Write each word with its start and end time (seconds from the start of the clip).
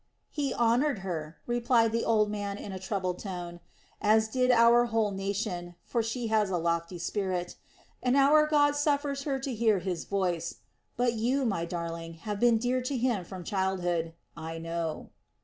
"He 0.31 0.51
honored 0.51 1.01
her," 1.05 1.37
replied 1.45 1.91
the 1.91 2.03
old 2.03 2.31
man 2.31 2.57
in 2.57 2.71
a 2.71 2.79
troubled 2.79 3.19
tone, 3.19 3.59
"as 4.01 4.27
did 4.27 4.49
our 4.49 4.85
whole 4.85 5.11
nation; 5.11 5.75
for 5.85 6.01
she 6.01 6.25
has 6.25 6.49
a 6.49 6.57
lofty 6.57 6.97
spirit, 6.97 7.55
and 8.01 8.17
our 8.17 8.47
God 8.47 8.75
suffers 8.75 9.25
her 9.25 9.37
to 9.37 9.53
hear 9.53 9.77
His 9.77 10.05
voice; 10.05 10.61
but 10.97 11.13
you, 11.13 11.45
my 11.45 11.65
darling, 11.65 12.15
have 12.25 12.39
been 12.39 12.57
dear 12.57 12.81
to 12.81 12.97
him 12.97 13.23
from 13.23 13.43
childhood, 13.43 14.15
I 14.35 14.57
know." 14.57 15.11